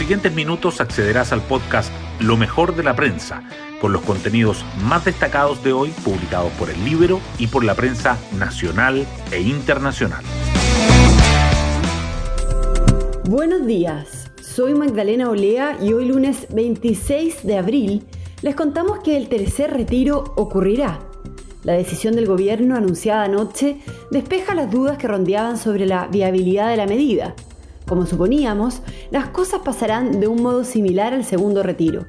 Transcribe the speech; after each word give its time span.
siguientes 0.00 0.32
minutos 0.34 0.80
accederás 0.80 1.30
al 1.30 1.42
podcast 1.42 1.92
Lo 2.20 2.38
mejor 2.38 2.74
de 2.74 2.82
la 2.82 2.96
prensa, 2.96 3.42
con 3.82 3.92
los 3.92 4.00
contenidos 4.00 4.64
más 4.82 5.04
destacados 5.04 5.62
de 5.62 5.74
hoy 5.74 5.90
publicados 6.02 6.50
por 6.52 6.70
el 6.70 6.82
Libro 6.86 7.20
y 7.38 7.48
por 7.48 7.64
la 7.64 7.74
prensa 7.74 8.16
nacional 8.38 9.06
e 9.30 9.42
internacional. 9.42 10.24
Buenos 13.28 13.66
días, 13.66 14.30
soy 14.40 14.72
Magdalena 14.72 15.28
Olea 15.28 15.76
y 15.82 15.92
hoy 15.92 16.08
lunes 16.08 16.46
26 16.48 17.44
de 17.46 17.58
abril 17.58 18.06
les 18.40 18.54
contamos 18.54 19.00
que 19.00 19.18
el 19.18 19.28
tercer 19.28 19.70
retiro 19.70 20.32
ocurrirá. 20.34 21.00
La 21.62 21.74
decisión 21.74 22.16
del 22.16 22.24
gobierno 22.24 22.74
anunciada 22.74 23.24
anoche 23.24 23.82
despeja 24.10 24.54
las 24.54 24.70
dudas 24.70 24.96
que 24.96 25.08
rondeaban 25.08 25.58
sobre 25.58 25.84
la 25.84 26.06
viabilidad 26.06 26.70
de 26.70 26.78
la 26.78 26.86
medida. 26.86 27.34
Como 27.90 28.06
suponíamos, 28.06 28.82
las 29.10 29.30
cosas 29.30 29.62
pasarán 29.64 30.20
de 30.20 30.28
un 30.28 30.44
modo 30.44 30.62
similar 30.62 31.12
al 31.12 31.24
segundo 31.24 31.64
retiro. 31.64 32.06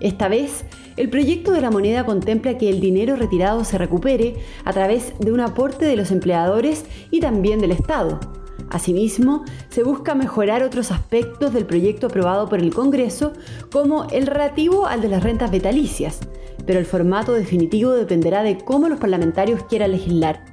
Esta 0.00 0.28
vez, 0.28 0.66
el 0.98 1.08
proyecto 1.08 1.52
de 1.52 1.62
la 1.62 1.70
moneda 1.70 2.04
contempla 2.04 2.58
que 2.58 2.68
el 2.68 2.78
dinero 2.78 3.16
retirado 3.16 3.64
se 3.64 3.78
recupere 3.78 4.36
a 4.66 4.74
través 4.74 5.14
de 5.20 5.32
un 5.32 5.40
aporte 5.40 5.86
de 5.86 5.96
los 5.96 6.10
empleadores 6.10 6.84
y 7.10 7.20
también 7.20 7.58
del 7.58 7.70
Estado. 7.70 8.20
Asimismo, 8.68 9.46
se 9.70 9.82
busca 9.82 10.14
mejorar 10.14 10.62
otros 10.62 10.90
aspectos 10.90 11.54
del 11.54 11.64
proyecto 11.64 12.08
aprobado 12.08 12.46
por 12.46 12.58
el 12.58 12.74
Congreso, 12.74 13.32
como 13.72 14.04
el 14.10 14.26
relativo 14.26 14.84
al 14.84 15.00
de 15.00 15.08
las 15.08 15.22
rentas 15.22 15.50
vitalicias, 15.50 16.20
pero 16.66 16.78
el 16.78 16.84
formato 16.84 17.32
definitivo 17.32 17.92
dependerá 17.92 18.42
de 18.42 18.58
cómo 18.58 18.90
los 18.90 19.00
parlamentarios 19.00 19.62
quieran 19.70 19.92
legislar. 19.92 20.44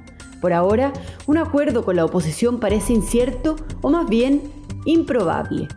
Por 0.42 0.52
ahora, 0.52 0.92
un 1.26 1.38
acuerdo 1.38 1.84
con 1.84 1.94
la 1.94 2.04
oposición 2.04 2.58
parece 2.58 2.92
incierto 2.92 3.54
o 3.80 3.90
más 3.90 4.08
bien 4.08 4.42
improbable. 4.84 5.68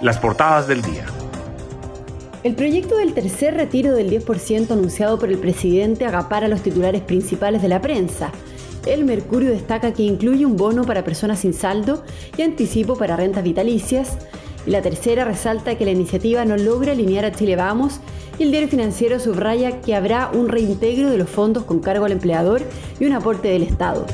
Las 0.00 0.18
portadas 0.18 0.68
del 0.68 0.82
día. 0.82 1.06
El 2.44 2.54
proyecto 2.54 2.98
del 2.98 3.14
tercer 3.14 3.54
retiro 3.54 3.94
del 3.94 4.10
10% 4.10 4.70
anunciado 4.70 5.18
por 5.18 5.28
el 5.28 5.38
presidente 5.38 6.04
agapara 6.04 6.46
los 6.46 6.62
titulares 6.62 7.02
principales 7.02 7.62
de 7.62 7.68
la 7.68 7.80
prensa. 7.80 8.30
El 8.86 9.04
Mercurio 9.04 9.50
destaca 9.50 9.92
que 9.92 10.04
incluye 10.04 10.46
un 10.46 10.56
bono 10.56 10.84
para 10.84 11.02
personas 11.02 11.40
sin 11.40 11.52
saldo 11.52 12.04
y 12.36 12.42
anticipo 12.42 12.96
para 12.96 13.16
rentas 13.16 13.42
vitalicias. 13.42 14.16
Y 14.66 14.70
la 14.70 14.82
tercera 14.82 15.24
resalta 15.24 15.76
que 15.76 15.84
la 15.84 15.90
iniciativa 15.90 16.44
no 16.44 16.56
logra 16.56 16.92
alinear 16.92 17.24
a 17.24 17.32
Chile 17.32 17.56
Vamos 17.56 18.00
y 18.38 18.44
el 18.44 18.50
diario 18.50 18.68
financiero 18.68 19.18
subraya 19.18 19.80
que 19.80 19.96
habrá 19.96 20.30
un 20.32 20.48
reintegro 20.48 21.10
de 21.10 21.18
los 21.18 21.28
fondos 21.28 21.64
con 21.64 21.80
cargo 21.80 22.04
al 22.04 22.12
empleador 22.12 22.62
y 23.00 23.06
un 23.06 23.14
aporte 23.14 23.48
del 23.48 23.64
Estado. 23.64 24.06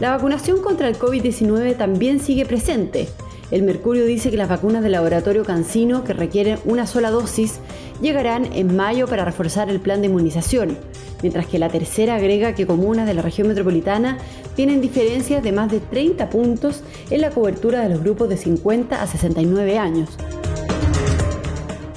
La 0.00 0.10
vacunación 0.10 0.60
contra 0.60 0.88
el 0.88 0.98
COVID-19 0.98 1.76
también 1.76 2.18
sigue 2.18 2.44
presente. 2.44 3.08
El 3.50 3.62
Mercurio 3.62 4.04
dice 4.04 4.30
que 4.30 4.36
las 4.36 4.48
vacunas 4.48 4.82
del 4.82 4.92
laboratorio 4.92 5.44
Cancino, 5.44 6.02
que 6.02 6.12
requieren 6.12 6.58
una 6.64 6.86
sola 6.86 7.10
dosis, 7.10 7.60
llegarán 8.02 8.52
en 8.52 8.74
mayo 8.74 9.06
para 9.06 9.24
reforzar 9.24 9.70
el 9.70 9.80
plan 9.80 10.00
de 10.00 10.08
inmunización, 10.08 10.76
mientras 11.22 11.46
que 11.46 11.60
la 11.60 11.68
tercera 11.68 12.16
agrega 12.16 12.56
que 12.56 12.66
comunas 12.66 13.06
de 13.06 13.14
la 13.14 13.22
región 13.22 13.46
metropolitana 13.46 14.18
tienen 14.56 14.80
diferencias 14.80 15.44
de 15.44 15.52
más 15.52 15.70
de 15.70 15.78
30 15.78 16.28
puntos 16.28 16.82
en 17.10 17.20
la 17.20 17.30
cobertura 17.30 17.80
de 17.82 17.90
los 17.90 18.00
grupos 18.00 18.28
de 18.28 18.36
50 18.36 19.00
a 19.00 19.06
69 19.06 19.78
años. 19.78 20.10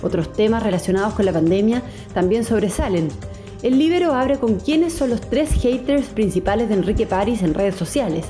Otros 0.04 0.32
temas 0.34 0.61
relacionados 0.61 1.16
con 1.16 1.26
la 1.26 1.34
pandemia 1.34 1.82
también 2.14 2.44
sobresalen. 2.44 3.09
El 3.64 3.80
Libero 3.80 4.14
abre 4.14 4.38
con 4.38 4.60
quiénes 4.60 4.94
son 4.94 5.10
los 5.10 5.22
tres 5.22 5.52
haters 5.52 6.08
principales 6.10 6.70
de 6.70 6.76
Enrique 6.76 7.08
París 7.08 7.42
en 7.42 7.56
redes 7.56 7.76
sociales. 7.76 8.26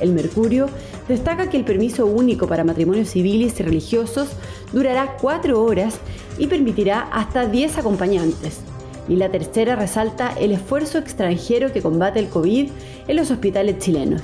El 0.00 0.12
Mercurio 0.12 0.68
destaca 1.08 1.50
que 1.50 1.56
el 1.56 1.64
permiso 1.64 2.06
único 2.06 2.46
para 2.46 2.62
matrimonios 2.62 3.08
civiles 3.08 3.58
y 3.58 3.64
religiosos 3.64 4.28
durará 4.72 5.16
cuatro 5.20 5.64
horas 5.64 5.98
y 6.38 6.46
permitirá 6.46 7.00
hasta 7.10 7.46
10 7.46 7.78
acompañantes. 7.78 8.60
Y 9.08 9.16
la 9.16 9.30
tercera 9.30 9.74
resalta 9.74 10.32
el 10.38 10.52
esfuerzo 10.52 10.98
extranjero 10.98 11.72
que 11.72 11.82
combate 11.82 12.20
el 12.20 12.28
COVID 12.28 12.70
en 13.08 13.16
los 13.16 13.32
hospitales 13.32 13.78
chilenos. 13.78 14.22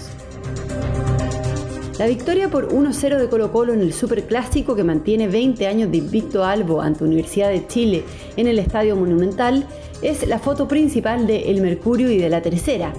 La 1.98 2.06
victoria 2.06 2.48
por 2.48 2.70
1-0 2.72 3.19
de 3.19 3.28
Colo 3.28 3.53
Colo 3.53 3.72
en 3.72 3.81
el 3.81 3.93
Superclásico 3.93 4.75
que 4.75 4.82
mantiene 4.82 5.28
20 5.28 5.66
años 5.69 5.93
de 5.93 5.98
invicto 5.98 6.44
albo 6.44 6.81
ante 6.81 7.04
Universidad 7.04 7.50
de 7.50 7.69
Chile 7.69 8.03
en 8.37 8.48
el 8.48 8.59
Estadio 8.59 8.97
Monumental 8.97 9.64
es 10.04 10.28
la 10.28 10.38
foto 10.38 10.69
principal 10.69 11.26
de 11.26 11.50
El 11.50 11.62
Mercurio 11.62 12.10
y 12.10 12.19
de 12.19 12.28
la 12.28 12.42
Tercera. 12.42 12.92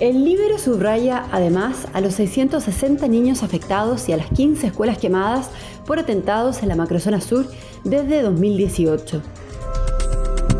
El 0.00 0.24
Libero 0.24 0.58
subraya 0.58 1.24
además 1.30 1.86
a 1.92 2.00
los 2.00 2.14
660 2.14 3.06
niños 3.06 3.44
afectados 3.44 4.08
y 4.08 4.12
a 4.12 4.16
las 4.16 4.28
15 4.30 4.66
escuelas 4.66 4.98
quemadas 4.98 5.48
por 5.86 6.00
atentados 6.00 6.62
en 6.62 6.68
la 6.68 6.74
macrozona 6.74 7.20
sur 7.20 7.46
desde 7.84 8.22
2018. 8.22 9.22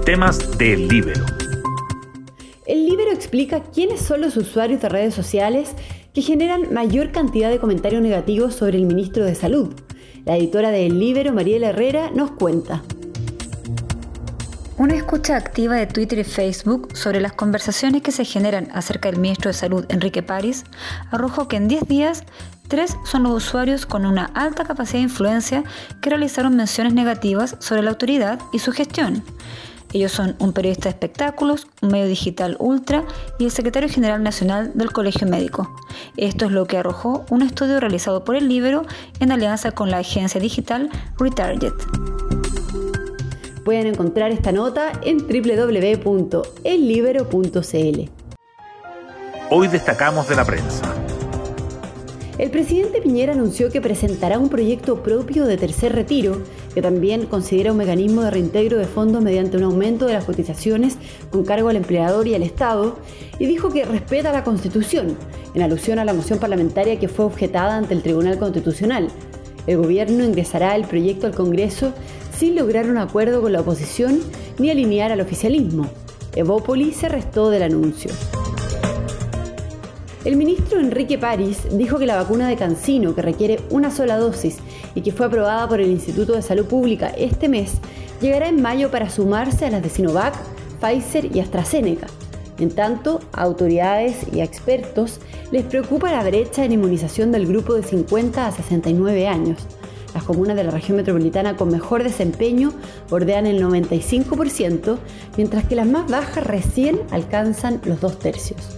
Temas 0.05 0.57
del 0.57 0.87
Libero. 0.87 1.27
El 2.65 2.87
Libero 2.87 3.11
explica 3.11 3.65
quiénes 3.65 4.01
son 4.01 4.21
los 4.21 4.37
usuarios 4.37 4.81
de 4.81 4.89
redes 4.89 5.15
sociales 5.15 5.73
que 6.15 6.23
generan 6.23 6.73
mayor 6.73 7.11
cantidad 7.11 7.51
de 7.51 7.59
comentarios 7.59 8.03
negativos 8.03 8.55
sobre 8.55 8.79
el 8.79 8.87
ministro 8.87 9.25
de 9.25 9.35
Salud. 9.35 9.75
La 10.25 10.37
editora 10.37 10.71
de 10.71 10.87
El 10.87 11.01
Libero, 11.01 11.33
Mariela 11.33 11.71
Herrera, 11.71 12.11
nos 12.13 12.31
cuenta. 12.31 12.85
Una 14.79 14.95
escucha 14.95 15.37
activa 15.39 15.77
de 15.77 15.87
Twitter 15.87 16.19
y 16.19 16.25
Facebook 16.25 16.95
sobre 16.95 17.23
las 17.23 17.33
conversaciones 17.33 18.03
que 18.03 18.13
se 18.13 18.27
generan 18.27 18.69
acerca 18.75 19.11
del 19.11 19.19
ministro 19.19 19.49
de 19.49 19.55
Salud, 19.55 19.87
Enrique 19.89 20.23
París, 20.23 20.65
arrojó 21.11 21.49
que 21.49 21.57
en 21.57 21.67
10 21.67 21.89
días, 21.89 22.25
tres 22.69 22.95
son 23.07 23.23
los 23.23 23.33
usuarios 23.33 23.87
con 23.87 24.05
una 24.05 24.27
alta 24.35 24.65
capacidad 24.65 24.99
de 24.99 25.05
influencia 25.05 25.65
que 26.03 26.11
realizaron 26.11 26.57
menciones 26.57 26.93
negativas 26.93 27.57
sobre 27.59 27.81
la 27.81 27.89
autoridad 27.89 28.39
y 28.53 28.59
su 28.59 28.71
gestión. 28.71 29.25
Ellos 29.95 30.13
son 30.13 30.37
un 30.41 30.53
periodista 30.53 30.85
de 30.85 30.91
espectáculos, 30.91 31.69
un 31.81 31.93
medio 31.93 32.07
digital 32.07 32.59
ultra 32.59 33.03
y 33.39 33.45
el 33.45 33.51
secretario 33.53 33.89
general 33.89 34.23
nacional 34.23 34.73
del 34.75 34.93
Colegio 34.93 35.27
Médico. 35.27 35.75
Esto 36.19 36.45
es 36.45 36.53
lo 36.53 36.67
que 36.67 36.77
arrojó 36.77 37.25
un 37.31 37.41
estudio 37.41 37.81
realizado 37.81 38.25
por 38.25 38.37
el 38.37 38.47
Libro 38.47 38.85
en 39.21 39.33
alianza 39.33 39.71
con 39.71 39.91
la 39.91 39.99
agencia 39.99 40.39
digital 40.39 40.91
Retarget. 41.19 41.73
Pueden 43.67 43.87
encontrar 43.89 44.31
esta 44.31 44.53
nota 44.53 44.93
en 45.03 45.19
www.ellibero.cl. 45.19 48.11
Hoy 49.51 49.67
destacamos 49.67 50.29
de 50.29 50.37
la 50.37 50.45
prensa. 50.45 50.95
El 52.39 52.53
presidente 52.53 53.01
Piñera 53.01 53.33
anunció 53.33 53.73
que 53.73 53.81
presentará 53.81 54.39
un 54.39 54.51
proyecto 54.51 55.03
propio 55.03 55.47
de 55.47 55.57
tercer 55.57 55.97
retiro, 55.97 56.43
que 56.75 56.83
también 56.83 57.27
considera 57.27 57.73
un 57.73 57.79
mecanismo 57.79 58.23
de 58.23 58.31
reintegro 58.31 58.79
de 58.79 58.85
fondos 58.85 59.21
mediante 59.21 59.57
un 59.57 59.65
aumento 59.65 60.07
de 60.07 60.13
las 60.13 60.27
cotizaciones 60.27 60.97
con 61.33 61.45
cargo 61.45 61.69
al 61.69 61.75
empleador 61.75 62.29
y 62.29 62.37
al 62.37 62.45
Estado, 62.45 62.97
y 63.41 63.47
dijo 63.47 63.71
que 63.71 63.85
respeta 63.85 64.31
la 64.31 64.45
Constitución, 64.45 65.19
en 65.55 65.63
alusión 65.63 65.99
a 65.99 66.05
la 66.05 66.15
moción 66.15 66.39
parlamentaria 66.39 67.01
que 67.01 67.09
fue 67.09 67.25
objetada 67.25 67.77
ante 67.77 67.95
el 67.95 68.05
Tribunal 68.05 68.39
Constitucional. 68.39 69.09
El 69.67 69.79
gobierno 69.79 70.23
ingresará 70.23 70.77
el 70.77 70.85
proyecto 70.85 71.27
al 71.27 71.35
Congreso 71.35 71.93
sin 72.39 72.55
lograr 72.55 72.91
un 72.91 72.99
acuerdo 72.99 73.41
con 73.41 73.53
la 73.53 73.61
oposición 73.61 74.21
ni 74.59 74.71
alinear 74.71 75.13
al 75.13 75.21
oficialismo. 75.21 75.89
Evópoli 76.35 76.93
se 76.93 77.09
restó 77.09 77.51
del 77.51 77.63
anuncio. 77.63 78.11
El 80.25 80.37
ministro 80.37 80.81
Enrique 80.81 81.19
París 81.19 81.61
dijo 81.71 81.99
que 81.99 82.07
la 82.07 82.17
vacuna 82.17 82.49
de 82.49 82.57
Cancino, 82.57 83.15
que 83.15 83.23
requiere 83.23 83.61
una 83.71 83.91
sola 83.91 84.19
dosis 84.19 84.59
y 84.95 85.01
que 85.01 85.13
fue 85.13 85.27
aprobada 85.27 85.69
por 85.69 85.81
el 85.81 85.91
Instituto 85.91 86.33
de 86.33 86.43
Salud 86.43 86.67
Pública 86.67 87.13
este 87.17 87.49
mes, 87.49 87.75
llegará 88.21 88.49
en 88.49 88.61
mayo 88.61 88.91
para 88.91 89.09
sumarse 89.09 89.67
a 89.67 89.71
las 89.71 89.83
de 89.83 89.89
Sinovac, 89.89 90.35
Pfizer 90.81 91.35
y 91.35 91.41
AstraZeneca. 91.41 92.09
En 92.59 92.71
tanto, 92.71 93.21
a 93.33 93.43
autoridades 93.43 94.27
y 94.33 94.41
a 94.41 94.45
expertos 94.45 95.21
les 95.53 95.65
preocupa 95.65 96.11
la 96.11 96.25
brecha 96.25 96.65
en 96.65 96.73
inmunización 96.73 97.31
del 97.31 97.47
grupo 97.47 97.75
de 97.75 97.83
50 97.83 98.47
a 98.47 98.53
69 98.53 99.29
años. 99.29 99.59
Las 100.15 100.25
comunas 100.25 100.57
de 100.57 100.65
la 100.65 100.71
región 100.71 100.97
metropolitana 100.97 101.57
con 101.57 101.71
mejor 101.71 102.03
desempeño 102.03 102.73
bordean 103.11 103.47
el 103.47 103.63
95%, 103.63 104.99
mientras 105.37 105.65
que 105.65 105.77
las 105.77 105.87
más 105.87 106.11
bajas 106.11 106.45
recién 106.45 107.01
alcanzan 107.11 107.81
los 107.85 108.01
dos 108.01 108.19
tercios. 108.19 108.77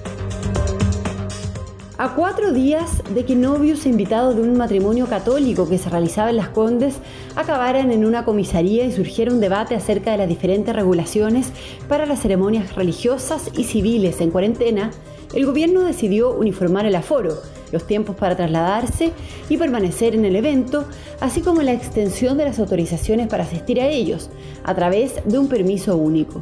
A 2.00 2.14
cuatro 2.14 2.52
días 2.52 3.02
de 3.12 3.24
que 3.24 3.34
novios 3.34 3.84
e 3.84 3.88
invitados 3.88 4.36
de 4.36 4.42
un 4.42 4.56
matrimonio 4.56 5.08
católico 5.08 5.68
que 5.68 5.78
se 5.78 5.90
realizaba 5.90 6.30
en 6.30 6.36
Las 6.36 6.48
Condes 6.50 6.94
acabaran 7.34 7.90
en 7.90 8.04
una 8.04 8.24
comisaría 8.24 8.84
y 8.84 8.92
surgiera 8.92 9.32
un 9.32 9.40
debate 9.40 9.74
acerca 9.74 10.12
de 10.12 10.18
las 10.18 10.28
diferentes 10.28 10.76
regulaciones 10.76 11.50
para 11.88 12.06
las 12.06 12.20
ceremonias 12.20 12.76
religiosas 12.76 13.50
y 13.52 13.64
civiles 13.64 14.20
en 14.20 14.30
cuarentena, 14.30 14.92
el 15.34 15.44
gobierno 15.44 15.80
decidió 15.80 16.32
uniformar 16.32 16.86
el 16.86 16.94
aforo, 16.94 17.34
los 17.72 17.86
tiempos 17.86 18.16
para 18.16 18.36
trasladarse 18.36 19.12
y 19.48 19.56
permanecer 19.56 20.14
en 20.14 20.24
el 20.24 20.36
evento, 20.36 20.84
así 21.20 21.40
como 21.40 21.62
la 21.62 21.72
extensión 21.72 22.36
de 22.36 22.44
las 22.44 22.58
autorizaciones 22.58 23.28
para 23.28 23.44
asistir 23.44 23.80
a 23.80 23.88
ellos, 23.88 24.30
a 24.64 24.74
través 24.74 25.14
de 25.24 25.38
un 25.38 25.48
permiso 25.48 25.96
único. 25.96 26.40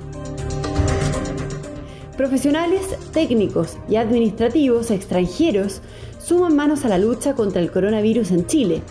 Profesionales, 2.17 2.97
técnicos 3.13 3.77
y 3.91 3.97
administrativos 3.97 4.91
extranjeros 4.91 5.83
suman 6.19 6.57
manos 6.57 6.85
a 6.85 6.89
la 6.89 6.99
lucha 6.99 7.35
contra 7.35 7.61
el 7.61 7.71
coronavirus 7.71 8.31
en 8.31 8.47
Chile. 8.47 8.83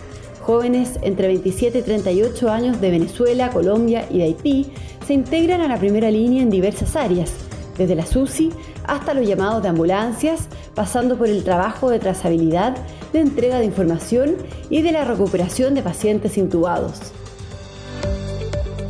Jóvenes 0.42 0.92
entre 1.02 1.26
27 1.26 1.80
y 1.80 1.82
38 1.82 2.48
años 2.48 2.80
de 2.80 2.90
Venezuela, 2.92 3.50
Colombia 3.50 4.06
y 4.08 4.18
de 4.18 4.24
Haití 4.24 4.66
se 5.04 5.14
integran 5.14 5.60
a 5.60 5.66
la 5.66 5.76
primera 5.76 6.08
línea 6.08 6.40
en 6.40 6.50
diversas 6.50 6.94
áreas, 6.94 7.32
desde 7.78 7.94
la 7.94 8.06
SUSI 8.06 8.50
hasta 8.84 9.14
los 9.14 9.26
llamados 9.26 9.62
de 9.62 9.68
ambulancias, 9.68 10.48
pasando 10.74 11.16
por 11.16 11.28
el 11.28 11.44
trabajo 11.44 11.90
de 11.90 11.98
trazabilidad, 11.98 12.76
de 13.12 13.20
entrega 13.20 13.58
de 13.58 13.64
información 13.66 14.36
y 14.70 14.82
de 14.82 14.92
la 14.92 15.04
recuperación 15.04 15.74
de 15.74 15.82
pacientes 15.82 16.38
intubados. 16.38 17.12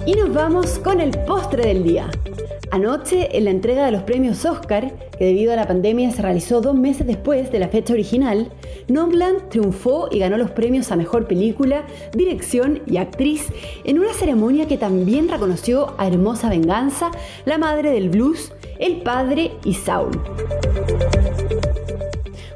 Y 0.06 0.14
nos 0.14 0.32
vamos 0.32 0.78
con 0.78 1.00
el 1.00 1.10
postre 1.26 1.66
del 1.66 1.82
día. 1.82 2.10
Anoche, 2.70 3.36
en 3.36 3.44
la 3.44 3.50
entrega 3.50 3.86
de 3.86 3.92
los 3.92 4.02
premios 4.02 4.44
Oscar, 4.44 4.92
que 5.18 5.24
debido 5.24 5.52
a 5.52 5.56
la 5.56 5.68
pandemia 5.68 6.10
se 6.10 6.22
realizó 6.22 6.60
dos 6.60 6.74
meses 6.74 7.06
después 7.06 7.52
de 7.52 7.58
la 7.58 7.68
fecha 7.68 7.92
original, 7.92 8.52
Nobland 8.88 9.48
triunfó 9.48 10.08
y 10.10 10.18
ganó 10.18 10.36
los 10.36 10.50
premios 10.50 10.90
a 10.90 10.96
Mejor 10.96 11.26
Película, 11.26 11.84
Dirección 12.12 12.82
y 12.86 12.96
Actriz 12.96 13.52
en 13.84 13.98
una 13.98 14.12
ceremonia 14.12 14.66
que 14.66 14.78
también 14.78 15.28
reconoció 15.28 15.94
a 15.98 16.08
Hermosa 16.08 16.50
Venganza, 16.50 17.10
la 17.44 17.56
madre 17.56 17.90
del 17.92 18.10
blues, 18.10 18.52
el 18.78 19.02
padre 19.02 19.52
y 19.64 19.74
Saul. 19.74 20.20